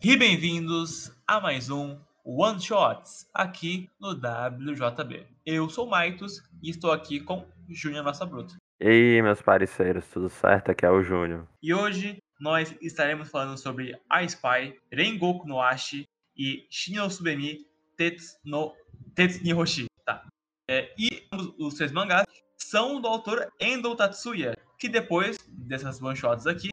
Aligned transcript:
E 0.00 0.16
bem-vindos 0.16 1.10
a 1.26 1.40
mais 1.40 1.70
um 1.70 1.98
One 2.24 2.60
Shots 2.60 3.28
aqui 3.34 3.90
no 4.00 4.10
WJB. 4.10 5.26
Eu 5.44 5.68
sou 5.68 5.88
o 5.88 5.90
Maitos 5.90 6.40
e 6.62 6.70
estou 6.70 6.92
aqui 6.92 7.18
com 7.18 7.44
Júnior 7.68 8.04
Nossa 8.04 8.24
Bruta. 8.24 8.54
E 8.80 8.86
aí, 8.86 9.22
meus 9.22 9.42
parceiros, 9.42 10.06
tudo 10.06 10.28
certo? 10.28 10.70
Aqui 10.70 10.86
é 10.86 10.90
o 10.90 11.02
Júnior. 11.02 11.48
E 11.60 11.74
hoje 11.74 12.22
nós 12.40 12.72
estaremos 12.80 13.28
falando 13.28 13.58
sobre 13.58 14.00
A 14.08 14.22
Spy, 14.22 14.78
Rengoku 14.92 15.48
no 15.48 15.60
Ashi 15.60 16.08
e 16.36 16.64
Shin 16.70 17.10
Subemi 17.10 17.66
Tetsu 17.96 18.36
no 18.44 18.76
Tetsu 19.16 19.42
ni 19.42 19.52
Hoshi. 19.52 19.86
Tá. 20.06 20.24
É, 20.70 20.94
e 20.96 21.26
os, 21.34 21.52
os 21.58 21.74
três 21.74 21.90
mangás 21.90 22.24
são 22.56 23.00
do 23.00 23.08
autor 23.08 23.52
Endo 23.60 23.96
Tatsuya, 23.96 24.56
que 24.78 24.88
depois 24.88 25.38
dessas 25.48 26.00
one 26.00 26.14
shots 26.14 26.46
aqui 26.46 26.68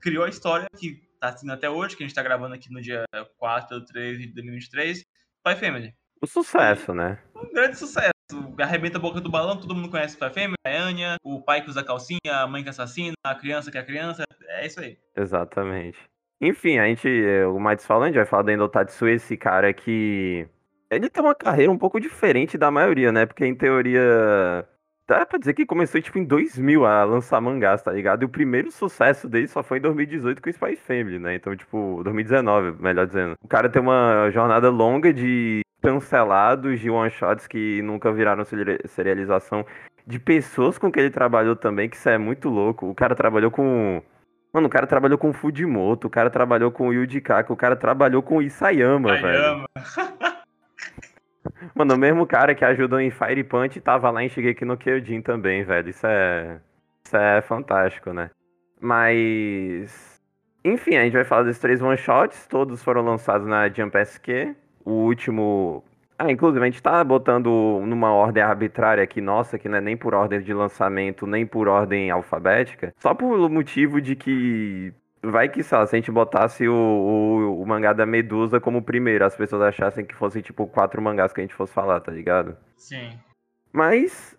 criou 0.00 0.24
a 0.24 0.28
história 0.28 0.68
que 0.78 1.07
tá 1.20 1.28
assistindo 1.28 1.52
até 1.52 1.68
hoje, 1.68 1.96
que 1.96 2.02
a 2.02 2.06
gente 2.06 2.14
tá 2.14 2.22
gravando 2.22 2.54
aqui 2.54 2.72
no 2.72 2.80
dia 2.80 3.04
4 3.38 3.80
de 3.80 3.86
3 3.86 4.18
de 4.18 4.34
2023, 4.34 4.98
Spy 4.98 5.56
Family. 5.60 5.94
O 6.20 6.26
sucesso, 6.26 6.92
né? 6.94 7.18
Um 7.36 7.52
grande 7.52 7.76
sucesso. 7.76 8.12
Arrebenta 8.60 8.98
a 8.98 9.00
boca 9.00 9.20
do 9.20 9.30
balão, 9.30 9.58
todo 9.58 9.74
mundo 9.74 9.90
conhece 9.90 10.14
Spy 10.14 10.30
Family, 10.30 10.54
a 10.66 10.70
Anya, 10.70 11.16
o 11.24 11.40
pai 11.42 11.62
que 11.62 11.70
usa 11.70 11.84
calcinha, 11.84 12.18
a 12.26 12.46
mãe 12.46 12.62
que 12.62 12.68
assassina, 12.68 13.14
a 13.24 13.34
criança 13.34 13.70
que 13.70 13.78
é 13.78 13.82
criança, 13.82 14.24
é 14.48 14.66
isso 14.66 14.80
aí. 14.80 14.98
Exatamente. 15.16 15.98
Enfim, 16.40 16.78
a 16.78 16.86
gente, 16.86 17.08
o 17.46 17.58
Mads 17.58 17.86
falando, 17.86 18.04
a 18.04 18.06
gente 18.08 18.16
vai 18.16 18.26
falar 18.26 18.42
do 18.42 18.50
Endo 18.50 18.68
Tatsu, 18.68 19.08
esse 19.08 19.36
cara 19.36 19.72
que... 19.72 20.46
Ele 20.90 21.10
tem 21.10 21.22
uma 21.22 21.34
carreira 21.34 21.70
um 21.70 21.78
pouco 21.78 22.00
diferente 22.00 22.56
da 22.56 22.70
maioria, 22.70 23.12
né? 23.12 23.26
Porque 23.26 23.44
em 23.44 23.54
teoria 23.54 24.66
Dá 25.08 25.24
pra 25.24 25.38
dizer 25.38 25.54
que 25.54 25.64
começou, 25.64 26.02
tipo, 26.02 26.18
em 26.18 26.24
2000 26.24 26.84
a 26.84 27.02
lançar 27.02 27.40
mangás, 27.40 27.80
tá 27.80 27.90
ligado? 27.90 28.22
E 28.22 28.26
o 28.26 28.28
primeiro 28.28 28.70
sucesso 28.70 29.26
dele 29.26 29.48
só 29.48 29.62
foi 29.62 29.78
em 29.78 29.80
2018 29.80 30.42
com 30.42 30.50
Spy 30.50 30.76
Family, 30.76 31.18
né? 31.18 31.34
Então, 31.34 31.56
tipo, 31.56 32.02
2019, 32.04 32.82
melhor 32.82 33.06
dizendo. 33.06 33.34
O 33.42 33.48
cara 33.48 33.70
tem 33.70 33.80
uma 33.80 34.28
jornada 34.30 34.68
longa 34.68 35.10
de 35.10 35.62
cancelados, 35.80 36.78
de 36.78 36.90
one-shots 36.90 37.46
que 37.46 37.80
nunca 37.80 38.12
viraram 38.12 38.44
serialização, 38.84 39.64
de 40.06 40.18
pessoas 40.18 40.76
com 40.76 40.92
que 40.92 41.00
ele 41.00 41.10
trabalhou 41.10 41.56
também, 41.56 41.88
que 41.88 41.96
isso 41.96 42.10
é 42.10 42.18
muito 42.18 42.50
louco. 42.50 42.86
O 42.86 42.94
cara 42.94 43.14
trabalhou 43.14 43.50
com... 43.50 44.02
Mano, 44.52 44.66
o 44.66 44.70
cara 44.70 44.86
trabalhou 44.86 45.16
com 45.16 45.32
Fujimoto, 45.32 46.06
o 46.06 46.10
cara 46.10 46.28
trabalhou 46.28 46.70
com 46.70 46.92
Yuji 46.92 47.22
Kaka, 47.22 47.50
o 47.50 47.56
cara 47.56 47.76
trabalhou 47.76 48.22
com 48.22 48.42
Isayama, 48.42 49.16
Isayama. 49.16 49.66
velho. 49.74 50.38
Mano, 51.74 51.94
o 51.94 51.98
mesmo 51.98 52.26
cara 52.26 52.54
que 52.54 52.64
ajudou 52.64 53.00
em 53.00 53.10
Fire 53.10 53.44
Punch 53.44 53.80
tava 53.80 54.10
lá 54.10 54.22
em 54.22 54.28
Shigeki 54.28 54.64
no 54.64 54.76
Kyojin 54.76 55.22
também, 55.22 55.64
velho. 55.64 55.88
Isso 55.88 56.06
é. 56.06 56.60
Isso 57.04 57.16
é 57.16 57.40
fantástico, 57.40 58.12
né? 58.12 58.30
Mas. 58.80 60.20
Enfim, 60.64 60.96
a 60.96 61.04
gente 61.04 61.14
vai 61.14 61.24
falar 61.24 61.44
desses 61.44 61.60
três 61.60 61.80
one-shots. 61.80 62.46
Todos 62.46 62.82
foram 62.82 63.02
lançados 63.02 63.46
na 63.46 63.68
Jump 63.68 63.96
SQ. 63.96 64.54
O 64.84 64.92
último. 64.92 65.84
Ah, 66.18 66.32
inclusive, 66.32 66.62
a 66.62 66.68
gente 66.68 66.82
tá 66.82 67.02
botando 67.04 67.80
numa 67.86 68.12
ordem 68.12 68.42
arbitrária 68.42 69.04
aqui, 69.04 69.20
nossa, 69.20 69.56
que 69.56 69.68
não 69.68 69.78
é 69.78 69.80
nem 69.80 69.96
por 69.96 70.14
ordem 70.14 70.40
de 70.40 70.52
lançamento, 70.52 71.26
nem 71.26 71.46
por 71.46 71.68
ordem 71.68 72.10
alfabética. 72.10 72.92
Só 72.98 73.14
por 73.14 73.48
motivo 73.48 74.00
de 74.00 74.16
que 74.16 74.92
Vai 75.22 75.48
que, 75.48 75.62
sei 75.62 75.76
lá, 75.76 75.86
se 75.86 75.96
a 75.96 75.98
gente 75.98 76.12
botasse 76.12 76.68
o, 76.68 76.74
o, 76.74 77.62
o, 77.62 77.66
mangá 77.66 77.92
da 77.92 78.06
Medusa 78.06 78.60
como 78.60 78.82
primeiro, 78.82 79.24
as 79.24 79.36
pessoas 79.36 79.62
achassem 79.62 80.04
que 80.04 80.14
fossem, 80.14 80.40
tipo, 80.40 80.66
quatro 80.66 81.02
mangás 81.02 81.32
que 81.32 81.40
a 81.40 81.44
gente 81.44 81.54
fosse 81.54 81.72
falar, 81.72 82.00
tá 82.00 82.12
ligado? 82.12 82.56
Sim. 82.76 83.18
Mas, 83.72 84.38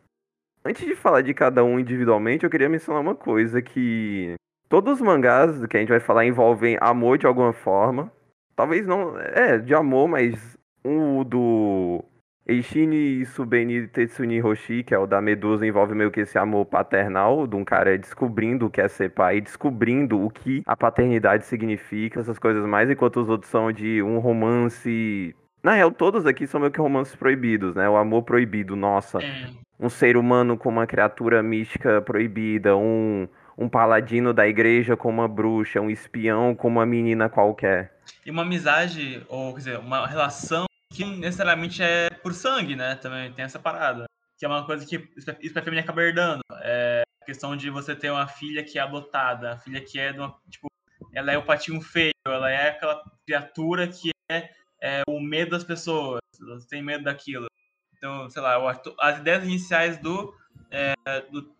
antes 0.63 0.85
de 0.85 0.95
falar 0.95 1.21
de 1.21 1.33
cada 1.33 1.63
um 1.63 1.79
individualmente, 1.79 2.45
eu 2.45 2.49
queria 2.49 2.69
mencionar 2.69 3.01
uma 3.01 3.15
coisa 3.15 3.61
que... 3.61 4.35
Todos 4.69 4.93
os 4.93 5.01
mangás 5.01 5.65
que 5.65 5.75
a 5.75 5.79
gente 5.79 5.89
vai 5.89 5.99
falar 5.99 6.25
envolvem 6.25 6.77
amor 6.79 7.17
de 7.17 7.27
alguma 7.27 7.51
forma. 7.51 8.11
Talvez 8.55 8.87
não... 8.87 9.19
É, 9.19 9.57
de 9.57 9.73
amor, 9.73 10.07
mas 10.07 10.57
um 10.85 11.23
do 11.23 12.05
Eishini 12.49 13.23
Subeni 13.27 13.87
Tetsuni 13.87 14.41
Hoshi, 14.41 14.83
que 14.83 14.95
é 14.95 14.97
o 14.97 15.05
da 15.05 15.21
Medusa, 15.21 15.67
envolve 15.67 15.93
meio 15.93 16.09
que 16.09 16.21
esse 16.21 16.35
amor 16.35 16.65
paternal 16.65 17.45
de 17.45 17.55
um 17.55 17.63
cara 17.63 17.95
descobrindo 17.95 18.65
o 18.65 18.69
que 18.71 18.81
é 18.81 18.87
ser 18.87 19.11
pai, 19.11 19.39
descobrindo 19.39 20.19
o 20.19 20.31
que 20.31 20.63
a 20.65 20.75
paternidade 20.75 21.45
significa, 21.45 22.19
essas 22.19 22.39
coisas 22.39 22.65
mais, 22.65 22.89
enquanto 22.89 23.21
os 23.21 23.29
outros 23.29 23.51
são 23.51 23.71
de 23.71 24.01
um 24.01 24.17
romance. 24.17 25.35
Na 25.61 25.73
real, 25.73 25.91
todos 25.91 26.25
aqui 26.25 26.47
são 26.47 26.59
meio 26.59 26.71
que 26.71 26.81
romances 26.81 27.15
proibidos, 27.15 27.75
né? 27.75 27.87
O 27.87 27.95
amor 27.95 28.23
proibido, 28.23 28.75
nossa. 28.75 29.19
É. 29.19 29.49
Um 29.79 29.87
ser 29.87 30.17
humano 30.17 30.57
com 30.57 30.69
uma 30.69 30.87
criatura 30.87 31.43
mística 31.43 32.01
proibida, 32.01 32.75
um, 32.75 33.27
um 33.55 33.69
paladino 33.69 34.33
da 34.33 34.47
igreja 34.47 34.97
com 34.97 35.09
uma 35.09 35.27
bruxa, 35.27 35.79
um 35.79 35.89
espião 35.91 36.55
com 36.55 36.67
uma 36.67 36.85
menina 36.85 37.29
qualquer. 37.29 37.93
E 38.25 38.31
uma 38.31 38.41
amizade, 38.41 39.23
ou 39.29 39.53
quer 39.53 39.59
dizer, 39.59 39.77
uma 39.77 40.07
relação 40.07 40.68
que 40.91 41.05
necessariamente 41.05 41.81
é 41.81 42.09
por 42.09 42.33
sangue, 42.33 42.75
né? 42.75 42.95
Também 42.95 43.31
tem 43.33 43.45
essa 43.45 43.59
parada. 43.59 44.05
Que 44.37 44.45
é 44.45 44.47
uma 44.47 44.65
coisa 44.65 44.85
que 44.85 44.95
isso 45.41 45.53
pra 45.53 45.63
família 45.63 45.83
acaba 45.83 46.01
herdando. 46.01 46.41
É 46.61 47.03
a 47.21 47.25
questão 47.25 47.55
de 47.55 47.69
você 47.69 47.95
ter 47.95 48.09
uma 48.09 48.27
filha 48.27 48.63
que 48.63 48.79
é 48.79 48.81
adotada, 48.81 49.53
a 49.53 49.57
filha 49.57 49.81
que 49.81 49.99
é 49.99 50.11
de 50.11 50.19
uma, 50.19 50.35
tipo, 50.49 50.67
ela 51.13 51.31
é 51.31 51.37
o 51.37 51.45
patinho 51.45 51.81
feio, 51.81 52.13
ela 52.25 52.49
é 52.49 52.69
aquela 52.69 53.01
criatura 53.25 53.87
que 53.87 54.09
é, 54.31 54.49
é 54.81 55.03
o 55.07 55.19
medo 55.19 55.51
das 55.51 55.63
pessoas, 55.63 56.21
elas 56.41 56.65
têm 56.65 56.81
medo 56.81 57.03
daquilo. 57.03 57.47
Então, 57.97 58.29
sei 58.29 58.41
lá, 58.41 58.55
as 58.99 59.19
ideias 59.19 59.43
iniciais 59.43 59.97
do, 59.97 60.33
é, 60.71 60.93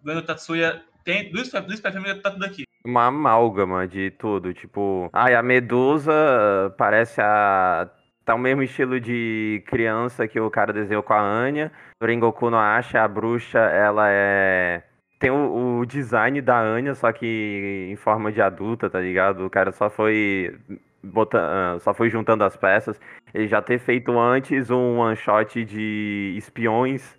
do 0.01 0.21
Tatsuya 0.21 0.81
tem, 1.03 1.31
do 1.31 1.41
Spy 1.41 1.91
Family 1.91 2.21
tá 2.21 2.31
tudo 2.31 2.45
aqui. 2.45 2.63
Uma 2.85 3.07
amálgama 3.07 3.85
de 3.85 4.09
tudo, 4.11 4.53
tipo, 4.53 5.09
ai, 5.11 5.35
a 5.35 5.43
Medusa 5.43 6.73
parece 6.77 7.19
a 7.19 7.89
tá 8.29 8.35
o 8.35 8.37
mesmo 8.37 8.61
estilo 8.61 8.99
de 8.99 9.63
criança 9.65 10.27
que 10.27 10.39
o 10.39 10.51
cara 10.51 10.71
desenhou 10.71 11.01
com 11.01 11.13
a 11.13 11.19
Anya. 11.19 11.71
Rengoku 11.99 12.51
no 12.51 12.57
Asha, 12.57 13.01
a 13.01 13.07
bruxa, 13.07 13.57
ela 13.57 14.07
é. 14.07 14.83
Tem 15.17 15.31
o, 15.31 15.79
o, 15.79 15.85
design 15.85 16.39
da 16.39 16.59
Anya, 16.59 16.93
só 16.93 17.11
que 17.11 17.87
em 17.91 17.95
forma 17.95 18.31
de 18.31 18.39
adulta, 18.39 18.87
tá 18.87 18.99
ligado? 18.99 19.45
O 19.45 19.49
cara 19.49 19.71
só 19.71 19.89
foi. 19.89 20.55
Botando, 21.01 21.41
ah, 21.41 21.77
só 21.79 21.91
foi 21.91 22.09
juntando 22.09 22.43
as 22.43 22.55
peças. 22.55 22.99
Ele 23.33 23.47
já 23.47 23.63
ter 23.63 23.79
feito 23.79 24.17
antes 24.19 24.69
um 24.69 24.99
one 24.99 25.15
shot 25.15 25.65
de 25.65 26.35
espiões, 26.37 27.17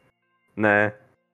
né? 0.56 0.92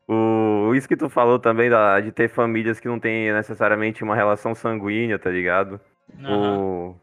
O, 0.08 0.72
isso 0.74 0.88
que 0.88 0.96
tu 0.96 1.10
falou 1.10 1.38
também 1.38 1.68
da, 1.68 2.00
de 2.00 2.12
ter 2.12 2.28
famílias 2.28 2.80
que 2.80 2.88
não 2.88 2.98
tem 2.98 3.30
necessariamente 3.32 4.02
uma 4.02 4.14
relação 4.14 4.54
sanguínea, 4.54 5.18
tá 5.18 5.28
ligado? 5.28 5.78
Uhum. 6.18 6.88
O, 6.90 6.96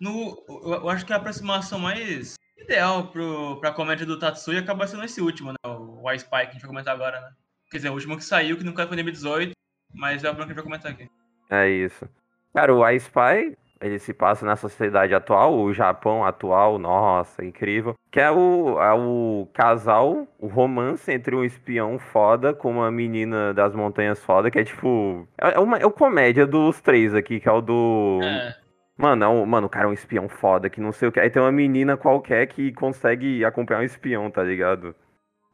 no, 0.00 0.44
eu 0.48 0.88
acho 0.88 1.04
que 1.04 1.12
a 1.12 1.16
aproximação 1.16 1.78
mais 1.78 2.34
ideal 2.56 3.08
pro, 3.08 3.58
pra 3.60 3.72
comédia 3.72 4.06
do 4.06 4.18
Tatsuya 4.18 4.60
acaba 4.60 4.86
sendo 4.86 5.04
esse 5.04 5.20
último, 5.20 5.52
né? 5.52 5.56
O 5.64 6.10
Ice 6.12 6.24
Spy, 6.24 6.40
que 6.40 6.48
a 6.48 6.52
gente 6.52 6.60
vai 6.60 6.68
comentar 6.68 6.94
agora, 6.94 7.20
né? 7.20 7.30
Quer 7.70 7.78
dizer, 7.78 7.90
o 7.90 7.94
último 7.94 8.16
que 8.16 8.24
saiu, 8.24 8.56
que 8.56 8.64
nunca 8.64 8.86
foi 8.86 8.94
em 8.94 9.02
2018, 9.02 9.52
mas 9.94 10.24
é 10.24 10.30
o 10.30 10.34
que 10.34 10.40
a 10.40 10.44
gente 10.44 10.54
vai 10.54 10.64
comentar 10.64 10.92
aqui. 10.92 11.10
É 11.50 11.68
isso. 11.68 12.08
Cara, 12.54 12.74
o 12.74 12.88
Ice 12.90 13.06
Spy, 13.06 13.56
ele 13.80 13.98
se 13.98 14.12
passa 14.12 14.44
na 14.44 14.56
sociedade 14.56 15.14
atual, 15.14 15.58
o 15.58 15.72
Japão 15.72 16.24
atual, 16.24 16.78
nossa, 16.78 17.44
incrível. 17.44 17.94
Que 18.10 18.20
é 18.20 18.30
o, 18.30 18.80
é 18.80 18.92
o 18.92 19.48
casal, 19.52 20.26
o 20.38 20.46
romance 20.46 21.10
entre 21.12 21.34
um 21.34 21.44
espião 21.44 21.98
foda 21.98 22.54
com 22.54 22.70
uma 22.70 22.90
menina 22.90 23.52
das 23.52 23.74
montanhas 23.74 24.22
foda, 24.22 24.50
que 24.50 24.58
é 24.58 24.64
tipo. 24.64 25.28
É, 25.38 25.58
uma, 25.58 25.78
é 25.78 25.86
o 25.86 25.90
comédia 25.90 26.46
dos 26.46 26.80
três 26.80 27.14
aqui, 27.14 27.38
que 27.38 27.48
é 27.48 27.52
o 27.52 27.60
do. 27.60 28.20
É. 28.22 28.67
Mano, 28.98 29.24
é 29.24 29.28
um, 29.28 29.46
mano, 29.46 29.68
o 29.68 29.70
cara 29.70 29.86
é 29.86 29.88
um 29.88 29.92
espião 29.92 30.28
foda, 30.28 30.68
que 30.68 30.80
não 30.80 30.90
sei 30.90 31.08
o 31.08 31.12
que. 31.12 31.20
Aí 31.20 31.30
tem 31.30 31.40
uma 31.40 31.52
menina 31.52 31.96
qualquer 31.96 32.48
que 32.48 32.72
consegue 32.72 33.44
acompanhar 33.44 33.80
um 33.80 33.84
espião, 33.84 34.28
tá 34.28 34.42
ligado? 34.42 34.94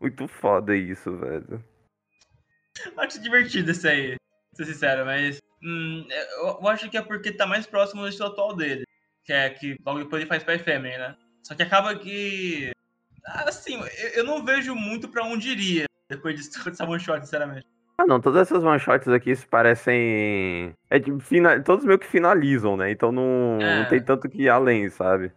Muito 0.01 0.27
foda 0.27 0.75
isso, 0.75 1.15
velho. 1.19 1.63
Acho 2.97 3.21
divertido 3.23 3.71
isso 3.71 3.87
aí, 3.87 4.17
ser 4.55 4.65
sincero, 4.65 5.05
mas. 5.05 5.43
Hum, 5.63 6.07
eu 6.09 6.69
acho 6.69 6.89
que 6.89 6.97
é 6.97 7.03
porque 7.03 7.33
tá 7.33 7.47
mais 7.47 7.67
próximo 7.67 8.01
do 8.01 8.09
estilo 8.09 8.29
atual 8.29 8.57
dele. 8.57 8.85
Que 9.23 9.33
é 9.35 9.51
que 9.51 9.77
logo 9.85 9.99
depois 9.99 10.23
ele 10.23 10.29
faz 10.29 10.43
Spy 10.43 10.59
Family, 10.59 10.97
né? 10.97 11.15
Só 11.43 11.55
que 11.55 11.63
acaba 11.63 11.95
que. 11.97 12.73
Assim, 13.27 13.79
eu 14.15 14.25
não 14.25 14.43
vejo 14.43 14.75
muito 14.75 15.09
pra 15.09 15.23
onde 15.23 15.51
iria 15.51 15.85
depois 16.09 16.35
disso, 16.37 16.51
dessa 16.65 16.85
one 16.85 16.99
shot, 16.99 17.21
sinceramente. 17.21 17.67
Ah, 17.97 18.07
não, 18.07 18.21
todas 18.21 18.43
essas 18.43 18.65
one 18.65 18.79
shots 18.79 19.09
aqui 19.09 19.35
parecem. 19.49 20.75
É 20.91 20.99
de, 20.99 21.19
final... 21.21 21.63
Todos 21.63 21.85
meio 21.85 21.99
que 21.99 22.07
finalizam, 22.07 22.77
né? 22.77 22.91
Então 22.91 23.13
não, 23.13 23.59
é. 23.61 23.81
não 23.81 23.89
tem 23.89 24.03
tanto 24.03 24.29
que 24.29 24.43
ir 24.43 24.49
além, 24.49 24.89
sabe? 24.89 25.33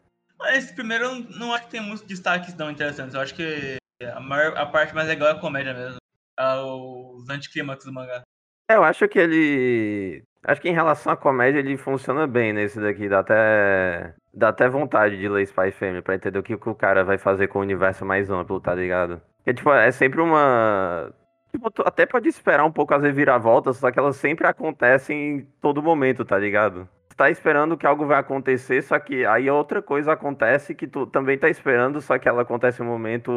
Esse 0.54 0.74
primeiro 0.74 1.06
eu 1.06 1.26
não 1.40 1.54
acho 1.54 1.66
que 1.66 1.72
tem 1.72 1.82
muitos 1.82 2.06
destaques 2.06 2.56
não 2.56 2.72
interessantes. 2.72 3.14
Eu 3.14 3.22
acho 3.22 3.36
que 3.36 3.78
a, 4.04 4.20
maior, 4.20 4.58
a 4.58 4.66
parte 4.66 4.94
mais 4.94 5.08
legal 5.08 5.30
é 5.30 5.32
a 5.32 5.40
comédia 5.40 5.74
mesmo. 5.74 5.98
É 6.40 6.56
os 6.60 7.30
anticlímax 7.30 7.86
do 7.86 7.94
mangá. 7.94 8.22
É, 8.70 8.76
eu 8.76 8.84
acho 8.84 9.08
que 9.08 9.20
ele. 9.20 10.24
Acho 10.44 10.62
que 10.62 10.70
em 10.70 10.74
relação 10.74 11.12
à 11.12 11.18
comédia 11.18 11.60
ele 11.60 11.78
funciona 11.78 12.28
bem 12.28 12.54
nesse 12.54 12.80
daqui. 12.80 13.08
Dá 13.10 13.20
até. 13.20 14.14
Dá 14.34 14.50
até 14.50 14.70
vontade 14.70 15.18
de 15.18 15.28
ler 15.28 15.44
Spy 15.44 15.72
Family 15.72 16.02
pra 16.02 16.16
entender 16.16 16.38
o 16.38 16.44
que, 16.44 16.56
que 16.56 16.70
o 16.70 16.76
cara 16.76 17.04
vai 17.04 17.18
fazer 17.18 17.48
com 17.48 17.60
o 17.60 17.64
universo 17.64 18.06
mais 18.06 18.30
amplo, 18.30 18.60
tá 18.60 18.76
ligado? 18.76 19.20
Porque, 19.38 19.56
tipo, 19.56 19.72
é 19.74 19.90
sempre 19.92 20.22
uma 20.22 21.12
Tipo, 21.52 21.72
tu 21.72 21.84
até 21.86 22.06
pode 22.06 22.28
esperar 22.28 22.66
um 22.66 22.72
pouco 22.72 22.94
as 22.94 23.04
reviravoltas, 23.04 23.78
só 23.78 23.92
que 23.92 23.98
elas 23.98 24.18
sempre 24.18 24.46
acontecem 24.48 25.38
em 25.38 25.48
todo 25.62 25.82
momento, 25.82 26.26
tá 26.26 26.38
ligado? 26.38 26.88
tá 27.18 27.32
esperando 27.32 27.76
que 27.76 27.88
algo 27.88 28.06
vai 28.06 28.20
acontecer, 28.20 28.84
só 28.84 29.00
que 29.00 29.26
aí 29.26 29.50
outra 29.50 29.82
coisa 29.82 30.14
acontece 30.14 30.76
que 30.76 30.86
tu 30.86 31.08
também 31.08 31.36
tá 31.36 31.50
esperando, 31.50 32.00
só 32.00 32.20
que 32.20 32.30
ela 32.30 32.44
acontece 32.44 32.82
um 32.82 32.86
momento. 32.86 33.32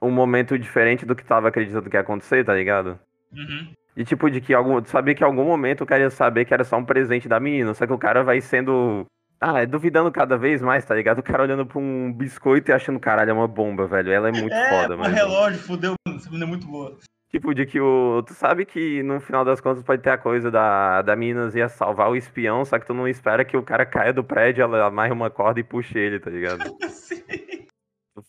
um 0.00 0.10
momento 0.10 0.58
diferente 0.58 1.06
do 1.06 1.16
que 1.16 1.24
tava 1.24 1.48
acreditando 1.48 1.88
que 1.88 1.96
ia 1.96 2.00
acontecer, 2.00 2.44
tá 2.44 2.54
ligado? 2.54 3.00
Uhum. 3.32 3.72
E 3.96 4.04
tipo, 4.04 4.30
de 4.30 4.40
que 4.40 4.52
algum. 4.52 4.84
Sabia 4.84 5.14
que 5.14 5.24
em 5.24 5.26
algum 5.26 5.44
momento 5.44 5.82
o 5.82 5.86
cara 5.86 6.02
ia 6.02 6.10
saber 6.10 6.44
que 6.44 6.52
era 6.52 6.62
só 6.62 6.76
um 6.76 6.84
presente 6.84 7.26
da 7.26 7.40
menina. 7.40 7.72
Só 7.72 7.86
que 7.86 7.92
o 7.92 7.98
cara 7.98 8.22
vai 8.22 8.40
sendo. 8.40 9.06
Ah, 9.40 9.62
é 9.62 9.66
duvidando 9.66 10.12
cada 10.12 10.36
vez 10.36 10.60
mais, 10.60 10.84
tá 10.84 10.94
ligado? 10.94 11.20
O 11.20 11.22
cara 11.22 11.42
olhando 11.42 11.64
pra 11.64 11.78
um 11.78 12.12
biscoito 12.12 12.70
e 12.70 12.74
achando, 12.74 13.00
caralho, 13.00 13.30
é 13.30 13.32
uma 13.32 13.48
bomba, 13.48 13.86
velho. 13.86 14.12
Ela 14.12 14.28
é 14.28 14.32
muito 14.32 14.52
é, 14.52 14.68
foda, 14.68 14.96
mano. 14.98 15.14
relógio, 15.14 15.58
fudeu, 15.60 15.94
essa 16.06 16.26
menina 16.26 16.44
é 16.44 16.48
muito 16.48 16.66
boa. 16.66 16.98
Tipo, 17.30 17.54
de 17.54 17.64
que 17.64 17.80
o. 17.80 18.22
Tu 18.26 18.34
sabe 18.34 18.66
que 18.66 19.02
no 19.04 19.20
final 19.20 19.44
das 19.44 19.60
contas 19.60 19.84
pode 19.84 20.02
ter 20.02 20.10
a 20.10 20.18
coisa 20.18 20.50
da, 20.50 21.00
da 21.02 21.14
menina 21.14 21.48
ia 21.54 21.68
salvar 21.68 22.10
o 22.10 22.16
espião, 22.16 22.64
só 22.64 22.76
que 22.78 22.86
tu 22.86 22.92
não 22.92 23.06
espera 23.06 23.44
que 23.44 23.56
o 23.56 23.62
cara 23.62 23.86
caia 23.86 24.12
do 24.12 24.24
prédio, 24.24 24.62
ela 24.62 24.86
amarre 24.86 25.12
uma 25.12 25.30
corda 25.30 25.60
e 25.60 25.64
puxe 25.64 25.96
ele, 25.96 26.18
tá 26.18 26.28
ligado? 26.28 26.64
Sim. 26.90 27.22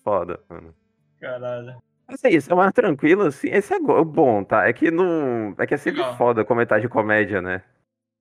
Foda, 0.03 0.39
mano. 0.47 0.73
Caralho. 1.19 1.77
Mas 2.07 2.23
é 2.23 2.29
isso, 2.29 2.51
é 2.51 2.55
mais 2.55 2.71
tranquilo, 2.73 3.23
assim. 3.23 3.49
Esse 3.49 3.73
é 3.73 3.79
go- 3.79 4.05
bom, 4.05 4.43
tá? 4.43 4.67
É 4.67 4.73
que 4.73 4.91
não. 4.91 5.55
É 5.57 5.65
que 5.65 5.73
é 5.73 5.77
sempre 5.77 6.01
Legal. 6.01 6.17
foda 6.17 6.45
comentar 6.45 6.79
de 6.79 6.87
comédia, 6.87 7.41
né? 7.41 7.63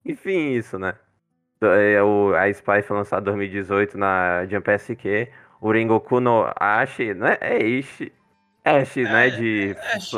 Enfim, 0.03 0.53
isso, 0.53 0.79
né? 0.79 0.95
É, 1.61 2.01
o, 2.01 2.33
a 2.33 2.49
Spy 2.49 2.81
foi 2.81 2.97
lançada 2.97 3.21
em 3.21 3.25
2018 3.25 3.97
na 3.99 4.45
Jump 4.47 4.67
SQ. 4.71 5.29
O 5.59 5.71
Rengoku 5.71 6.19
no 6.19 6.51
Ashi, 6.59 7.13
né? 7.13 7.37
É 7.39 7.63
Ishi. 7.63 8.11
Ash, 8.65 8.95
né? 8.95 9.29
De. 9.29 9.75
Ash. 9.93 10.11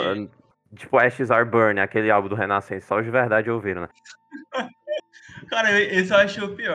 Tipo 0.75 0.97
Ashes 0.97 1.29
Are 1.31 1.45
Burn, 1.45 1.79
aquele 1.79 2.09
álbum 2.09 2.29
do 2.29 2.35
Renascença. 2.35 2.87
Só 2.87 2.99
os 2.99 3.05
de 3.05 3.11
verdade 3.11 3.49
ouviram, 3.49 3.81
né? 3.83 3.89
Cara, 5.49 5.79
esse 5.81 6.11
eu 6.13 6.17
acho 6.17 6.45
o 6.45 6.55
pior. 6.55 6.73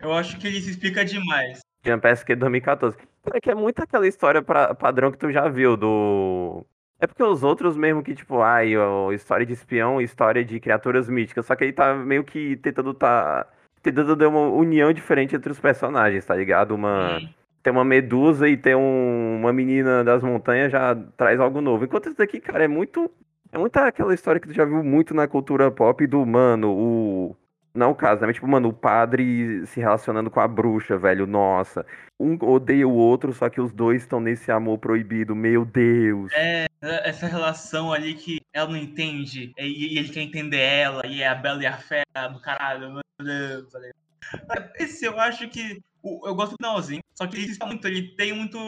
Eu 0.00 0.12
acho 0.12 0.38
que 0.38 0.46
ele 0.46 0.60
se 0.60 0.70
explica 0.70 1.04
demais. 1.04 1.60
Jump 1.84 2.06
SQ 2.06 2.36
2014. 2.36 2.96
É 3.32 3.40
que 3.40 3.50
é 3.50 3.54
muito 3.54 3.82
aquela 3.82 4.06
história 4.06 4.42
pra, 4.42 4.74
padrão 4.74 5.10
que 5.10 5.18
tu 5.18 5.30
já 5.30 5.48
viu 5.48 5.76
do. 5.76 6.64
É 7.00 7.06
porque 7.06 7.22
os 7.22 7.42
outros 7.44 7.76
mesmo 7.76 8.02
que, 8.02 8.14
tipo, 8.14 8.40
ai, 8.40 8.76
ó, 8.76 9.12
história 9.12 9.46
de 9.46 9.52
espião, 9.52 10.00
história 10.00 10.44
de 10.44 10.58
criaturas 10.58 11.08
míticas. 11.08 11.46
Só 11.46 11.54
que 11.54 11.64
ele 11.64 11.72
tá 11.72 11.94
meio 11.94 12.24
que 12.24 12.56
tentando 12.56 12.92
tá. 12.92 13.46
Tentando 13.82 14.16
dar 14.16 14.28
uma 14.28 14.40
união 14.48 14.92
diferente 14.92 15.36
entre 15.36 15.52
os 15.52 15.60
personagens, 15.60 16.24
tá 16.24 16.34
ligado? 16.34 16.74
Uma. 16.74 17.20
Tem 17.62 17.72
uma 17.72 17.84
medusa 17.84 18.48
e 18.48 18.56
tem 18.56 18.74
um- 18.74 19.36
uma 19.40 19.52
menina 19.52 20.02
das 20.02 20.22
montanhas 20.22 20.70
já 20.72 20.94
traz 21.16 21.38
algo 21.40 21.60
novo. 21.60 21.84
Enquanto 21.84 22.06
esse 22.06 22.16
daqui, 22.18 22.40
cara, 22.40 22.64
é 22.64 22.68
muito. 22.68 23.10
É 23.52 23.58
muita 23.58 23.86
aquela 23.86 24.14
história 24.14 24.40
que 24.40 24.48
tu 24.48 24.54
já 24.54 24.64
viu 24.64 24.82
muito 24.82 25.14
na 25.14 25.26
cultura 25.26 25.70
pop 25.70 26.06
do 26.06 26.24
mano, 26.24 26.70
o. 26.70 27.36
Não 27.74 27.92
o 27.92 27.94
caso, 27.94 28.26
né? 28.26 28.32
Tipo, 28.32 28.48
mano, 28.48 28.70
o 28.70 28.72
padre 28.72 29.64
se 29.66 29.78
relacionando 29.78 30.30
com 30.30 30.40
a 30.40 30.48
bruxa, 30.48 30.98
velho. 30.98 31.26
Nossa. 31.26 31.86
Um 32.18 32.36
odeia 32.42 32.88
o 32.88 32.94
outro, 32.94 33.32
só 33.32 33.48
que 33.48 33.60
os 33.60 33.72
dois 33.72 34.02
estão 34.02 34.18
nesse 34.18 34.50
amor 34.50 34.78
proibido. 34.78 35.36
Meu 35.36 35.64
Deus. 35.64 36.32
É, 36.34 36.66
essa 36.80 37.26
relação 37.26 37.92
ali 37.92 38.14
que 38.14 38.40
ela 38.52 38.70
não 38.70 38.76
entende 38.76 39.52
e, 39.56 39.98
ele 39.98 40.08
quer 40.08 40.22
entender 40.22 40.58
ela, 40.58 41.06
e 41.06 41.22
é 41.22 41.28
a 41.28 41.34
Bela 41.34 41.62
e 41.62 41.66
a 41.66 41.76
Fera 41.76 42.28
do 42.32 42.40
caralho, 42.40 42.92
meu 42.92 43.02
Deus. 43.20 43.72
ligado? 43.74 44.72
Esse 44.78 45.04
eu 45.04 45.18
acho 45.20 45.48
que. 45.48 45.80
Eu 46.04 46.34
gosto 46.34 46.52
do 46.52 46.56
finalzinho, 46.56 47.02
só 47.18 47.26
que 47.26 47.34
ele 47.34 47.46
explica 47.46 47.66
muito, 47.66 47.88
ele 47.88 48.14
tem 48.14 48.32
muito. 48.32 48.58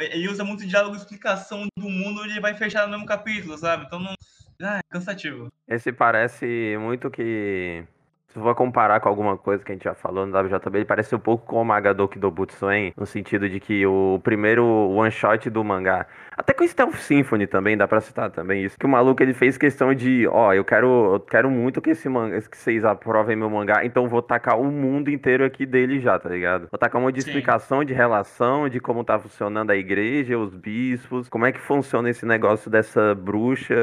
Ele 0.00 0.28
usa 0.30 0.42
muito 0.42 0.66
diálogo 0.66 0.94
e 0.94 0.98
explicação 0.98 1.66
do 1.76 1.90
mundo, 1.90 2.24
ele 2.24 2.40
vai 2.40 2.54
fechar 2.54 2.86
no 2.86 2.92
mesmo 2.92 3.04
capítulo, 3.04 3.58
sabe? 3.58 3.84
Então 3.84 4.00
não. 4.00 4.14
Ah, 4.62 4.78
é 4.78 4.80
cansativo. 4.88 5.52
Esse 5.68 5.92
parece 5.92 6.74
muito 6.80 7.10
que. 7.10 7.84
Se 8.28 8.38
for 8.38 8.54
comparar 8.54 9.00
com 9.00 9.08
alguma 9.08 9.38
coisa 9.38 9.64
que 9.64 9.72
a 9.72 9.74
gente 9.74 9.84
já 9.84 9.94
falou 9.94 10.26
no 10.26 10.38
WJB, 10.38 10.78
ele 10.78 10.84
parece 10.84 11.14
um 11.14 11.18
pouco 11.18 11.46
com 11.46 11.62
o 11.62 11.64
Magadoki 11.64 12.18
do 12.18 12.30
Butsuen, 12.30 12.92
no 12.94 13.06
sentido 13.06 13.48
de 13.48 13.58
que 13.58 13.86
o 13.86 14.20
primeiro 14.22 14.64
one 14.64 15.10
shot 15.10 15.48
do 15.48 15.64
mangá. 15.64 16.06
Até 16.36 16.52
com 16.52 16.62
o 16.62 16.68
Stealth 16.68 16.96
Symphony 16.96 17.46
também, 17.46 17.74
dá 17.74 17.88
pra 17.88 18.02
citar 18.02 18.30
também 18.30 18.64
isso. 18.64 18.78
Que 18.78 18.84
o 18.84 18.88
maluco 18.88 19.22
ele 19.22 19.32
fez 19.32 19.56
questão 19.56 19.94
de, 19.94 20.28
ó, 20.28 20.52
eu 20.52 20.62
quero, 20.62 21.14
eu 21.14 21.20
quero 21.20 21.50
muito 21.50 21.80
que 21.80 21.90
esse 21.90 22.06
mangá, 22.06 22.38
que 22.42 22.56
vocês 22.56 22.84
aprovem 22.84 23.34
meu 23.34 23.48
mangá, 23.48 23.82
então 23.82 24.06
vou 24.06 24.20
tacar 24.20 24.60
o 24.60 24.64
mundo 24.70 25.10
inteiro 25.10 25.42
aqui 25.42 25.64
dele 25.64 25.98
já, 25.98 26.18
tá 26.18 26.28
ligado? 26.28 26.68
Vou 26.70 26.78
tacar 26.78 27.00
um 27.00 27.04
monte 27.06 27.14
de 27.14 27.22
Sim. 27.22 27.30
explicação 27.30 27.82
de 27.82 27.94
relação, 27.94 28.68
de 28.68 28.78
como 28.78 29.02
tá 29.04 29.18
funcionando 29.18 29.70
a 29.70 29.76
igreja, 29.76 30.38
os 30.38 30.54
bispos, 30.54 31.30
como 31.30 31.46
é 31.46 31.52
que 31.52 31.60
funciona 31.60 32.10
esse 32.10 32.26
negócio 32.26 32.70
dessa 32.70 33.14
bruxa 33.14 33.74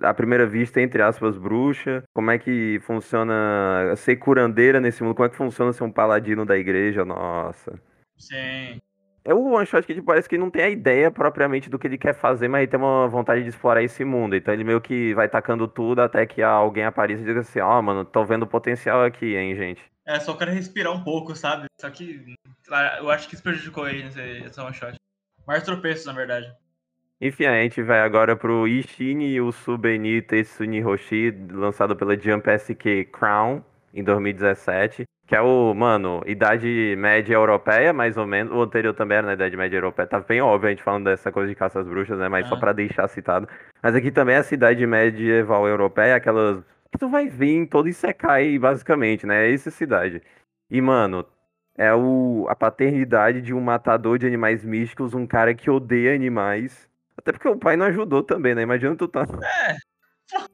à 0.00 0.12
primeira 0.12 0.46
vista, 0.46 0.80
entre 0.80 1.02
aspas, 1.02 1.36
bruxa, 1.36 2.02
como 2.14 2.30
é 2.30 2.38
que 2.38 2.80
funciona 2.82 3.94
ser 3.96 4.16
curandeira 4.16 4.80
nesse 4.80 5.02
mundo, 5.02 5.14
como 5.14 5.26
é 5.26 5.30
que 5.30 5.36
funciona 5.36 5.72
ser 5.72 5.84
um 5.84 5.92
paladino 5.92 6.44
da 6.44 6.56
igreja, 6.56 7.04
nossa. 7.04 7.78
Sim. 8.16 8.80
É 9.26 9.32
o 9.32 9.42
one 9.52 9.64
shot 9.64 9.86
que 9.86 9.94
tipo, 9.94 10.06
parece 10.06 10.28
que 10.28 10.36
não 10.36 10.50
tem 10.50 10.62
a 10.62 10.68
ideia 10.68 11.10
propriamente 11.10 11.70
do 11.70 11.78
que 11.78 11.86
ele 11.86 11.96
quer 11.96 12.14
fazer, 12.14 12.46
mas 12.46 12.60
ele 12.60 12.70
tem 12.70 12.78
uma 12.78 13.08
vontade 13.08 13.42
de 13.42 13.48
explorar 13.48 13.82
esse 13.82 14.04
mundo. 14.04 14.36
Então 14.36 14.52
ele 14.52 14.64
meio 14.64 14.82
que 14.82 15.14
vai 15.14 15.28
tacando 15.28 15.66
tudo 15.66 16.02
até 16.02 16.26
que 16.26 16.42
alguém 16.42 16.84
apareça 16.84 17.22
e 17.22 17.24
diga 17.24 17.40
assim, 17.40 17.58
ó, 17.60 17.80
mano, 17.80 18.04
tô 18.04 18.22
vendo 18.22 18.46
potencial 18.46 19.02
aqui, 19.02 19.34
hein, 19.34 19.56
gente. 19.56 19.82
É, 20.06 20.20
só 20.20 20.36
quero 20.36 20.50
respirar 20.50 20.92
um 20.92 21.02
pouco, 21.02 21.34
sabe? 21.34 21.64
Só 21.80 21.88
que 21.88 22.36
eu 22.98 23.10
acho 23.10 23.26
que 23.26 23.34
isso 23.34 23.42
prejudicou 23.42 23.88
ele 23.88 24.04
nesse 24.04 24.20
esse 24.20 24.60
one 24.60 24.74
shot. 24.74 24.94
Mais 25.46 25.62
tropeços, 25.62 26.04
na 26.04 26.12
verdade. 26.12 26.54
Enfim, 27.20 27.46
a 27.46 27.62
gente 27.62 27.82
vai 27.82 28.00
agora 28.00 28.36
pro 28.36 28.66
Ishini 28.68 29.40
Usubeni 29.40 30.20
Tetsuni 30.20 30.82
Hoshi, 30.84 31.30
lançado 31.52 31.96
pela 31.96 32.18
Jump 32.18 32.48
SQ 32.50 33.06
Crown 33.12 33.62
em 33.94 34.02
2017. 34.02 35.04
Que 35.26 35.34
é 35.34 35.40
o, 35.40 35.72
mano, 35.72 36.22
Idade 36.26 36.94
Média 36.98 37.34
Europeia, 37.34 37.94
mais 37.94 38.18
ou 38.18 38.26
menos. 38.26 38.52
O 38.52 38.60
anterior 38.60 38.92
também 38.92 39.16
era 39.18 39.26
na 39.26 39.32
Idade 39.32 39.56
Média 39.56 39.78
Europeia. 39.78 40.06
Tá 40.06 40.20
bem 40.20 40.42
óbvio 40.42 40.66
a 40.68 40.70
gente 40.70 40.82
falando 40.82 41.04
dessa 41.04 41.32
coisa 41.32 41.48
de 41.48 41.54
caça 41.54 41.80
às 41.80 41.88
bruxas, 41.88 42.18
né? 42.18 42.28
Mas 42.28 42.46
só 42.46 42.56
Ah. 42.56 42.60
pra 42.60 42.72
deixar 42.72 43.08
citado. 43.08 43.48
Mas 43.82 43.94
aqui 43.94 44.10
também 44.10 44.34
é 44.34 44.40
a 44.40 44.44
Idade 44.54 44.86
Medieval 44.86 45.66
Europeia, 45.66 46.16
aquelas 46.16 46.62
que 46.92 46.98
tu 46.98 47.08
vai 47.08 47.26
ver 47.26 47.54
em 47.56 47.64
todo 47.66 47.88
Isekai, 47.88 48.58
basicamente, 48.58 49.26
né? 49.26 49.46
É 49.48 49.54
essa 49.54 49.70
cidade. 49.70 50.20
E, 50.70 50.78
mano, 50.82 51.24
é 51.78 51.94
o, 51.94 52.44
a 52.50 52.54
paternidade 52.54 53.40
de 53.40 53.54
um 53.54 53.60
matador 53.62 54.18
de 54.18 54.26
animais 54.26 54.62
místicos, 54.62 55.14
um 55.14 55.26
cara 55.26 55.54
que 55.54 55.70
odeia 55.70 56.14
animais. 56.14 56.86
Até 57.16 57.32
porque 57.32 57.48
o 57.48 57.56
pai 57.56 57.76
não 57.76 57.86
ajudou 57.86 58.22
também, 58.22 58.54
né? 58.54 58.62
Imagina 58.62 58.96
tu 58.96 59.08
tá. 59.08 59.26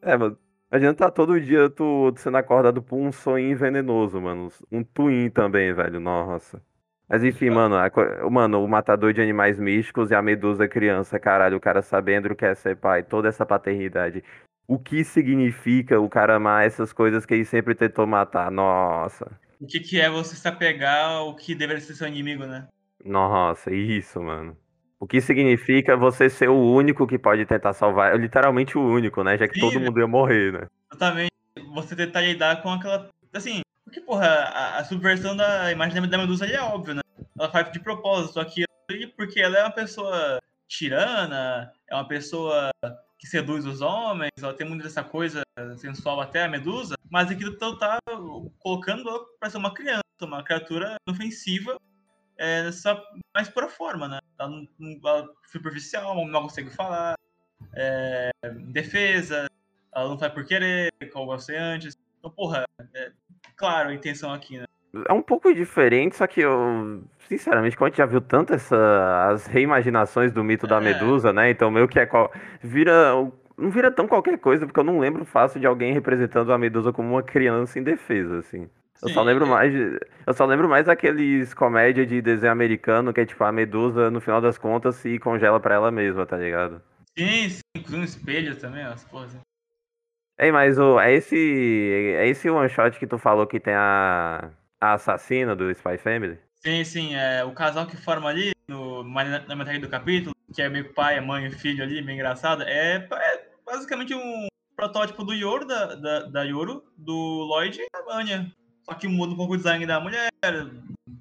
É, 0.03 0.17
mano. 0.17 0.39
Imagina 0.71 0.95
tá 0.95 1.11
todo 1.11 1.41
dia 1.41 1.69
tu 1.69 2.13
sendo 2.17 2.37
acordado 2.37 2.81
por 2.81 2.97
um 2.97 3.11
sonho 3.11 3.57
venenoso, 3.59 4.21
mano. 4.21 4.49
Um 4.71 4.85
twin 4.85 5.29
também, 5.29 5.73
velho. 5.73 5.99
Nossa. 5.99 6.63
Mas 7.09 7.25
enfim, 7.25 7.51
mano, 7.51 7.75
a 7.75 8.31
mano, 8.31 8.63
o 8.63 8.69
matador 8.69 9.13
de 9.13 9.21
animais 9.21 9.59
místicos 9.59 10.13
e 10.13 10.15
a 10.15 10.23
medusa 10.23 10.69
criança, 10.69 11.19
caralho, 11.19 11.57
o 11.57 11.61
cara 11.61 11.83
sabendo 11.83 12.27
o 12.27 12.37
que 12.37 12.45
é 12.45 12.55
ser 12.55 12.77
pai, 12.77 13.03
toda 13.03 13.29
essa 13.29 13.45
paternidade. 13.45 14.23
O 14.69 14.79
que 14.79 15.03
significa 15.03 15.99
o 15.99 16.09
cara 16.09 16.37
amar 16.37 16.65
essas 16.65 16.93
coisas 16.93 17.27
que 17.27 17.35
ele 17.35 17.45
sempre 17.45 17.75
tentou 17.75 18.07
matar? 18.07 18.49
Nossa. 18.49 19.27
O 19.61 19.67
que, 19.67 19.81
que 19.81 20.01
é 20.01 20.09
você 20.09 20.37
se 20.37 20.47
apegar 20.47 21.11
ao 21.11 21.35
que 21.35 21.53
deveria 21.53 21.83
ser 21.83 21.95
seu 21.95 22.07
inimigo, 22.07 22.47
né? 22.47 22.69
Nossa, 23.05 23.75
isso, 23.75 24.23
mano. 24.23 24.57
O 25.01 25.07
que 25.07 25.19
significa 25.21 25.97
você 25.97 26.29
ser 26.29 26.51
o 26.51 26.61
único 26.61 27.07
que 27.07 27.19
pode 27.19 27.47
tentar 27.47 27.73
salvar? 27.73 28.21
Literalmente 28.21 28.77
o 28.77 28.83
único, 28.83 29.25
né? 29.25 29.39
Já 29.39 29.49
que 29.49 29.55
Sim, 29.55 29.61
todo 29.61 29.81
né? 29.81 29.87
mundo 29.87 29.99
ia 29.99 30.07
morrer, 30.07 30.53
né? 30.53 30.67
Exatamente. 30.93 31.31
Você 31.75 31.97
tentar 31.97 32.21
lidar 32.21 32.63
com 32.63 32.71
aquela. 32.71 33.09
Assim, 33.33 33.63
porque, 33.83 34.01
porra, 34.03 34.27
a, 34.27 34.79
a 34.79 34.85
subversão 34.85 35.35
da 35.35 35.73
imagem 35.73 36.07
da- 36.07 36.19
Medusa 36.19 36.45
é 36.47 36.61
óbvio, 36.61 36.95
né? 36.95 37.01
Ela 37.39 37.51
faz 37.51 37.73
de 37.73 37.81
propósito 37.81 38.39
aquilo 38.39 38.67
ali 38.91 39.07
porque 39.07 39.41
ela 39.41 39.57
é 39.57 39.63
uma 39.63 39.71
pessoa 39.73 40.39
tirana, 40.69 41.73
é 41.89 41.95
uma 41.95 42.07
pessoa 42.07 42.71
que 43.19 43.27
seduz 43.27 43.65
os 43.67 43.81
homens, 43.81 44.31
ela 44.41 44.55
tem 44.55 44.67
muito 44.69 44.83
dessa 44.83 45.03
coisa 45.03 45.43
sensual 45.77 46.21
até 46.21 46.45
a 46.45 46.49
Medusa, 46.49 46.95
mas 47.11 47.31
aquilo 47.31 47.57
tá, 47.57 47.75
tá 47.77 47.99
colocando 48.59 49.09
ela 49.09 49.21
pra 49.39 49.51
ser 49.51 49.59
uma 49.59 49.75
criança, 49.75 50.03
uma 50.23 50.43
criatura 50.43 50.97
inofensiva, 51.07 51.77
é, 52.41 52.63
nessa 52.63 53.01
mais 53.35 53.51
pura 53.51 53.69
forma, 53.69 54.09
né? 54.09 54.19
É 54.41 55.25
superficial, 55.47 56.27
não 56.27 56.43
consegue 56.43 56.71
falar, 56.71 57.15
é, 57.77 58.31
indefesa, 58.57 59.47
ela 59.95 60.09
não 60.09 60.19
faz 60.19 60.33
por 60.33 60.45
querer, 60.45 60.91
como 61.13 61.33
eu 61.33 61.39
sei 61.39 61.59
antes. 61.59 61.99
Então, 62.19 62.31
porra, 62.31 62.65
é, 62.95 63.13
claro 63.57 63.91
a 63.91 63.95
intenção 63.95 64.33
aqui, 64.33 64.59
né? 64.59 64.65
É 65.07 65.13
um 65.13 65.23
pouco 65.23 65.55
diferente, 65.55 66.17
só 66.17 66.27
que 66.27 66.41
eu, 66.41 67.05
sinceramente, 67.29 67.77
como 67.77 67.87
a 67.87 67.91
gente 67.91 67.99
já 67.99 68.07
viu 68.07 68.21
tanto 68.21 68.55
essa, 68.55 69.29
as 69.31 69.47
reimaginações 69.47 70.33
do 70.33 70.43
mito 70.43 70.67
da 70.67 70.79
É. 70.79 70.81
Medusa, 70.81 71.33
né? 71.33 71.51
Então 71.51 71.71
meio 71.71 71.87
que 71.87 72.01
é 72.01 72.07
qual, 72.07 72.33
vira, 72.63 73.13
não 73.57 73.71
vira 73.71 73.91
tão 73.91 74.09
qualquer 74.09 74.39
coisa, 74.39 74.67
porque 74.67 74.81
eu 74.81 74.85
não 74.85 74.99
lembro 74.99 75.25
fácil 75.25 75.61
de 75.61 75.67
alguém 75.67 75.93
representando 75.93 76.53
a 76.53 76.59
Medusa 76.59 76.93
como 76.93 77.11
uma 77.11 77.23
criança 77.23 77.79
indefesa, 77.79 78.39
assim. 78.39 78.69
Eu 79.03 79.09
só 79.09 79.23
Sim, 79.23 79.27
lembro 79.27 79.47
é. 79.47 79.49
mais, 79.49 79.75
eu 80.27 80.35
só 80.35 80.45
lembro 80.45 80.69
mais 80.69 80.87
daqueles 80.87 81.55
comédia 81.55 82.05
de 82.07 82.21
desenho 82.21 82.53
americano 82.53 83.13
que 83.13 83.21
é 83.21 83.27
tipo 83.27 83.43
a 83.45 83.53
Medusa 83.53 84.11
no 84.11 84.21
final 84.21 84.41
das 84.41 84.59
contas 84.59 84.97
se 84.97 85.19
congela 85.19 85.59
pra 85.59 85.75
ela 85.75 85.91
mesma, 85.91 86.27
tá 86.27 86.37
ligado? 86.37 86.83
Sim, 87.19 87.49
sim, 87.49 87.61
inclusive 87.77 88.01
um 88.01 88.05
espelho 88.05 88.57
também, 88.57 88.83
as 88.83 89.07
assim. 89.15 89.41
Ei, 90.39 90.51
mas 90.53 90.79
o, 90.79 90.99
é 90.99 91.13
esse 91.13 91.37
é 92.17 92.27
esse 92.29 92.49
one 92.49 92.69
shot 92.69 92.99
que 92.99 93.07
tu 93.07 93.19
falou 93.19 93.47
que 93.47 93.61
tem 93.61 93.75
a 93.75 94.51
A 94.81 94.95
assassina 94.95 95.55
do 95.55 95.71
Spy 95.71 95.99
Family? 95.99 96.39
Sim, 96.65 96.85
sim. 96.85 97.15
É, 97.15 97.45
o 97.45 97.53
casal 97.53 97.87
que 97.87 97.97
forma 97.97 98.29
ali, 98.29 98.53
no, 98.69 99.03
na 99.03 99.57
metade 99.57 99.79
do 99.79 99.89
capítulo, 99.89 100.35
que 100.55 100.63
é 100.63 100.69
meio 100.69 100.93
pai, 100.95 101.21
mãe 101.21 101.47
e 101.47 101.51
filho 101.51 101.83
ali, 101.83 102.03
meio 102.03 102.17
engraçado, 102.17 102.63
é, 102.63 102.97
é 102.97 103.49
basicamente 103.65 104.15
um 104.15 104.47
protótipo 104.77 105.25
do 105.25 105.35
Yoro, 105.35 105.67
da, 105.67 105.95
da, 105.95 106.21
da 106.27 106.43
Yoro, 106.43 106.83
do 106.97 107.15
Lloyd 107.15 107.79
e 107.81 107.91
da 107.91 108.17
Anya. 108.17 108.51
Só 108.91 108.95
que 108.97 109.07
muda 109.07 109.33
um 109.33 109.37
pouco 109.37 109.55
o 109.55 109.57
design 109.57 109.87
da 109.87 110.01
mulher, 110.01 110.31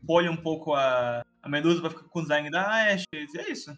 polha 0.07 0.31
um 0.31 0.35
pouco 0.35 0.73
a, 0.73 1.23
a 1.43 1.47
Medusa 1.47 1.81
pra 1.81 1.91
ficar 1.91 2.03
com 2.09 2.19
o 2.19 2.21
design 2.23 2.49
da 2.49 2.67
Ashe, 2.67 3.05
e 3.13 3.37
é 3.37 3.51
isso. 3.51 3.71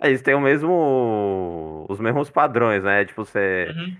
É, 0.00 0.08
eles 0.08 0.22
têm 0.22 0.34
o 0.34 0.40
mesmo. 0.40 1.84
os 1.90 2.00
mesmos 2.00 2.30
padrões, 2.30 2.82
né? 2.82 3.04
Tipo, 3.04 3.26
você. 3.26 3.68
Uhum. 3.76 3.96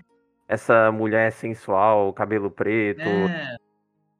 Essa 0.47 0.91
mulher 0.91 1.31
sensual, 1.31 2.11
cabelo 2.11 2.49
preto. 2.49 3.01
É. 3.01 3.55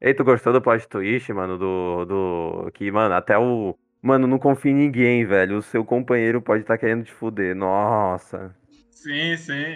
Ei, 0.00 0.14
tu 0.14 0.22
gostou 0.22 0.52
do 0.52 0.62
plot 0.62 0.86
twist, 0.86 1.32
mano? 1.32 1.58
Do. 1.58 2.04
do... 2.04 2.70
Que, 2.72 2.88
mano, 2.92 3.12
até 3.14 3.36
o. 3.36 3.76
Mano, 4.00 4.28
não 4.28 4.38
confia 4.38 4.70
em 4.70 4.76
ninguém, 4.76 5.26
velho. 5.26 5.58
O 5.58 5.62
seu 5.62 5.84
companheiro 5.84 6.40
pode 6.40 6.62
estar 6.62 6.74
tá 6.74 6.78
querendo 6.78 7.04
te 7.04 7.12
fuder. 7.12 7.56
Nossa. 7.56 8.54
Sim, 8.92 9.36
sim. 9.36 9.74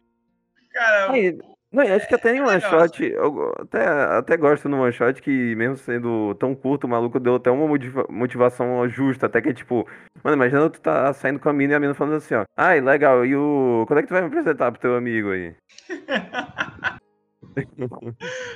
Cara. 0.72 1.10
Aí, 1.10 1.36
não, 1.74 1.82
acho 1.96 2.06
que 2.06 2.14
até 2.14 2.32
em 2.32 2.38
é 2.38 2.42
one 2.42 2.60
shot, 2.60 3.02
eu 3.02 3.52
até, 3.58 3.84
até 3.84 4.36
gosto 4.36 4.68
no 4.68 4.82
one 4.82 4.92
shot 4.92 5.20
que, 5.20 5.56
mesmo 5.56 5.76
sendo 5.76 6.32
tão 6.36 6.54
curto, 6.54 6.84
o 6.84 6.88
maluco 6.88 7.18
deu 7.18 7.34
até 7.34 7.50
uma 7.50 7.66
motivação 8.08 8.88
justa. 8.88 9.26
Até 9.26 9.42
que, 9.42 9.52
tipo, 9.52 9.84
mano, 10.22 10.36
imagina 10.36 10.70
tu 10.70 10.80
tá 10.80 11.12
saindo 11.12 11.40
com 11.40 11.48
a 11.48 11.52
mina 11.52 11.72
e 11.72 11.76
a 11.76 11.80
mina 11.80 11.92
falando 11.92 12.14
assim, 12.14 12.34
ó. 12.36 12.44
Ai, 12.56 12.80
legal, 12.80 13.26
e 13.26 13.34
o. 13.34 13.84
Quando 13.88 13.98
é 13.98 14.02
que 14.02 14.08
tu 14.08 14.12
vai 14.12 14.20
me 14.22 14.28
apresentar 14.28 14.70
pro 14.70 14.80
teu 14.80 14.94
amigo 14.94 15.32
aí? 15.32 15.56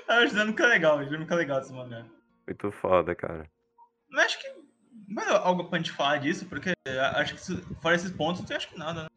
ah, 0.06 0.20
o 0.22 0.26
dinâmica 0.26 0.62
é 0.62 0.68
legal, 0.68 0.98
o 0.98 1.04
dinâmica 1.04 1.34
é 1.34 1.38
legal 1.38 1.58
esse 1.58 1.72
mangá. 1.72 2.04
Muito 2.46 2.70
foda, 2.70 3.16
cara. 3.16 3.50
Mas 4.10 4.26
acho 4.26 4.38
que. 4.38 4.46
Mas 5.08 5.28
algo 5.28 5.64
pra 5.64 5.78
gente 5.78 5.90
falar 5.90 6.18
disso, 6.18 6.46
porque 6.46 6.72
acho 7.14 7.34
que 7.34 7.40
fora 7.80 7.96
esses 7.96 8.12
pontos, 8.12 8.40
não 8.40 8.46
tem 8.46 8.56
acho 8.56 8.68
que 8.68 8.78
nada, 8.78 9.02
né? 9.04 9.08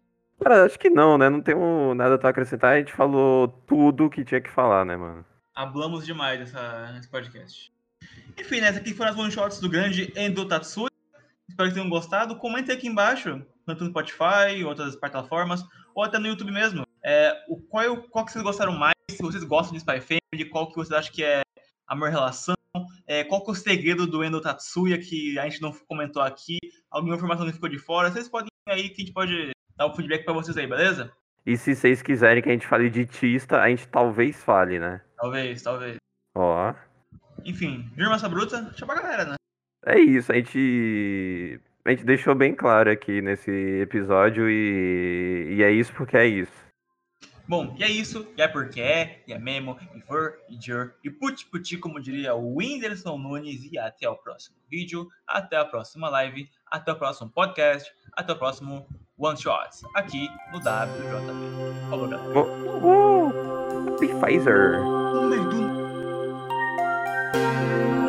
Cara, 0.44 0.66
acho 0.66 0.80
que 0.80 0.90
não, 0.90 1.20
né? 1.20 1.30
Não 1.30 1.40
tenho 1.40 1.94
nada 1.94 2.18
pra 2.18 2.30
acrescentar. 2.30 2.74
A 2.74 2.80
gente 2.80 2.92
falou 2.92 3.48
tudo 3.48 4.10
que 4.10 4.26
tinha 4.26 4.42
que 4.42 4.50
falar, 4.50 4.84
né, 4.84 4.98
mano? 4.98 5.24
Hablamos 5.54 6.04
demais 6.04 6.52
nesse 6.94 7.10
podcast. 7.10 7.72
Enfim, 8.40 8.60
né? 8.60 8.70
Essas 8.70 8.82
aqui 8.82 8.92
foram 8.94 9.12
as 9.12 9.18
one 9.18 9.32
shots 9.32 9.60
do 9.60 9.70
grande 9.70 10.12
Endo 10.16 10.48
Tatsui. 10.48 10.90
Espero 11.48 11.70
que 11.70 11.76
tenham 11.76 11.90
gostado. 11.90 12.38
Comentem 12.38 12.76
aqui 12.76 12.88
embaixo, 12.88 13.46
tanto 13.68 13.84
no 13.84 13.92
Spotify, 13.92 14.64
outras 14.66 14.96
plataformas, 14.96 15.64
ou 15.94 16.04
até 16.04 16.18
no 16.18 16.28
YouTube 16.28 16.52
mesmo. 16.52 16.88
É, 17.06 17.46
o, 17.48 17.58
qual, 17.58 17.98
qual 18.10 18.26
que 18.26 18.32
vocês 18.32 18.44
gostaram 18.44 18.74
mais? 18.74 18.96
Se 19.12 19.22
vocês 19.22 19.44
gostam 19.44 19.74
de 19.74 19.80
Spy 19.80 20.02
Family, 20.02 20.50
qual 20.50 20.70
que 20.70 20.76
vocês 20.76 20.98
acham 20.98 21.14
que 21.14 21.24
é 21.24 21.44
a 21.86 21.96
maior 21.96 22.12
relação? 22.12 22.56
É, 23.06 23.24
qual 23.26 23.44
que 23.44 23.52
é 23.52 23.54
o 23.54 23.56
segredo 23.56 24.08
do 24.08 24.24
Endo 24.24 24.42
Tatsuya 24.42 24.98
que 24.98 25.38
a 25.38 25.44
gente 25.44 25.62
não 25.62 25.72
comentou 25.88 26.24
aqui? 26.24 26.58
Alguma 26.90 27.16
informação 27.16 27.46
que 27.46 27.54
ficou 27.54 27.70
de 27.70 27.78
fora? 27.78 28.10
Vocês 28.10 28.28
podem 28.28 28.50
aí 28.68 28.90
que 28.90 29.02
a 29.02 29.06
gente 29.06 29.14
pode 29.14 29.52
dar 29.82 29.88
o 29.88 29.90
um 29.90 29.96
feedback 29.96 30.24
pra 30.24 30.34
vocês 30.34 30.56
aí, 30.56 30.68
beleza? 30.68 31.12
E 31.44 31.58
se 31.58 31.76
vocês 31.76 32.04
quiserem 32.04 32.44
que 32.44 32.50
a 32.50 32.52
gente 32.52 32.68
fale 32.68 32.88
de 32.90 33.06
Tista, 33.06 33.60
a 33.60 33.68
gente 33.68 33.88
talvez 33.88 34.44
fale, 34.44 34.78
né? 34.78 35.02
Talvez, 35.18 35.64
talvez. 35.64 35.98
Ó. 36.36 36.74
Enfim, 37.44 37.90
Massa 37.98 38.30
Bruta, 38.30 38.72
chama 38.78 38.94
a 38.94 39.02
galera, 39.02 39.26
né? 39.26 39.36
É 39.86 40.00
isso, 40.00 40.32
a 40.32 40.36
gente. 40.36 41.60
A 41.84 41.90
gente 41.90 42.06
deixou 42.06 42.36
bem 42.36 42.54
claro 42.54 42.92
aqui 42.92 43.24
nesse 43.24 43.50
episódio 43.82 44.48
e, 44.48 45.56
e 45.56 45.64
é 45.64 45.72
isso 45.72 45.92
porque 45.94 46.16
é 46.16 46.28
isso. 46.28 46.72
Bom, 47.48 47.76
e 47.80 47.84
é 47.84 47.90
isso, 47.90 48.32
e 48.38 48.42
é 48.42 48.48
porque 48.48 48.80
é, 48.80 49.24
e 49.28 49.34
é 49.34 49.40
mesmo, 49.40 49.76
e 49.96 50.02
for, 50.02 50.38
e 50.48 50.62
jur, 50.64 50.94
e 51.04 51.10
puti 51.10 51.48
puti, 51.48 51.76
como 51.76 52.00
diria 52.00 52.36
o 52.36 52.56
Whindersson 52.56 53.18
Nunes, 53.18 53.68
e 53.72 53.80
até 53.80 54.08
o 54.08 54.16
próximo 54.16 54.58
vídeo, 54.70 55.10
até 55.26 55.58
a 55.58 55.66
próxima 55.66 56.08
live, 56.08 56.48
até 56.68 56.92
o 56.92 56.96
próximo 56.96 57.32
podcast, 57.32 57.92
até 58.14 58.32
o 58.32 58.38
próximo 58.38 58.88
One 59.22 59.38
Shots, 59.38 59.84
aqui 59.94 60.28
no 60.52 60.60
WJB. 60.60 61.90
Falou, 61.92 62.08
galera. 62.08 62.40
Uhul! 62.40 63.32
Happy 63.94 64.08
Pfizer! 64.08 64.82
Um 67.36 68.01